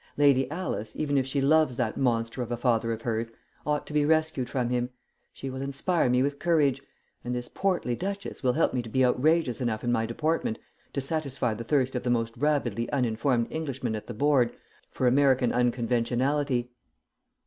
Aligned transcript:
"Lady 0.17 0.49
Alice, 0.49 0.95
even 0.95 1.15
if 1.15 1.27
she 1.27 1.41
loves 1.41 1.75
that 1.75 1.95
monster 1.95 2.41
of 2.41 2.51
a 2.51 2.57
father 2.57 2.91
of 2.91 3.03
hers, 3.03 3.31
ought 3.67 3.85
to 3.85 3.93
be 3.93 4.03
rescued 4.03 4.49
from 4.49 4.69
him. 4.71 4.89
She 5.31 5.47
will 5.47 5.61
inspire 5.61 6.09
me 6.09 6.23
with 6.23 6.39
courage, 6.39 6.81
and 7.23 7.35
this 7.35 7.47
portly 7.47 7.95
Duchess 7.95 8.41
will 8.41 8.53
help 8.53 8.73
me 8.73 8.81
to 8.81 8.89
be 8.89 9.05
outrageous 9.05 9.61
enough 9.61 9.83
in 9.83 9.91
my 9.91 10.07
deportment 10.07 10.57
to 10.93 11.01
satisfy 11.01 11.53
the 11.53 11.63
thirst 11.63 11.93
of 11.93 12.01
the 12.01 12.09
most 12.09 12.35
rabidly 12.35 12.91
uninformed 12.91 13.45
Englishman 13.51 13.93
at 13.95 14.07
the 14.07 14.15
board 14.15 14.55
for 14.89 15.05
American 15.05 15.51
unconventionality." 15.53 16.71